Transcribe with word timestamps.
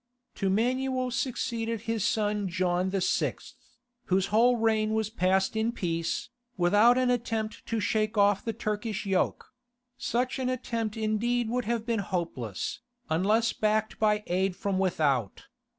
To 0.33 0.49
Manuel 0.49 1.11
succeeded 1.11 1.81
his 1.81 2.03
son 2.03 2.49
John 2.49 2.89
VI., 2.89 3.35
whose 4.05 4.25
whole 4.33 4.57
reign 4.57 4.95
was 4.95 5.11
passed 5.11 5.55
in 5.55 5.71
peace, 5.71 6.29
without 6.57 6.97
an 6.97 7.11
attempt 7.11 7.63
to 7.67 7.79
shake 7.79 8.17
off 8.17 8.43
the 8.43 8.51
Turkish 8.51 9.05
yoke; 9.05 9.53
such 9.99 10.39
an 10.39 10.49
attempt 10.49 10.97
indeed 10.97 11.51
would 11.51 11.65
have 11.65 11.85
been 11.85 11.99
hopeless, 11.99 12.79
unless 13.11 13.53
backed 13.53 13.99
by 13.99 14.23
aid 14.25 14.55
from 14.55 14.79
without. 14.79 15.43